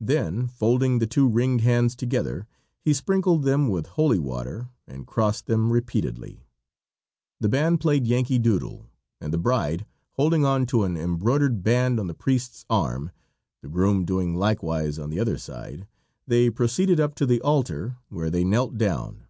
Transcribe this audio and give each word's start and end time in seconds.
Then, 0.00 0.48
folding 0.48 0.98
the 0.98 1.06
two 1.06 1.28
ringed 1.28 1.60
hands 1.60 1.94
together, 1.94 2.48
he 2.80 2.92
sprinkled 2.92 3.44
them 3.44 3.68
with 3.68 3.86
holy 3.86 4.18
water 4.18 4.70
and 4.84 5.06
crossed 5.06 5.46
them 5.46 5.70
repeatedly. 5.72 6.44
The 7.38 7.48
band 7.48 7.78
played 7.80 8.04
"Yankee 8.04 8.40
Doodle," 8.40 8.88
and 9.20 9.32
the 9.32 9.38
bride, 9.38 9.86
holding 10.14 10.44
on 10.44 10.66
to 10.66 10.82
an 10.82 10.96
embroidered 10.96 11.62
band 11.62 12.00
on 12.00 12.08
the 12.08 12.14
priest's 12.14 12.64
arm, 12.68 13.12
the 13.62 13.68
groom 13.68 14.04
doing 14.04 14.34
likewise 14.34 14.98
on 14.98 15.08
the 15.08 15.20
other 15.20 15.38
side, 15.38 15.86
they 16.26 16.50
proceeded 16.50 16.98
up 16.98 17.14
to 17.14 17.24
the 17.24 17.40
altar, 17.42 17.96
where 18.08 18.28
they 18.28 18.42
knelt 18.42 18.76
down. 18.76 19.26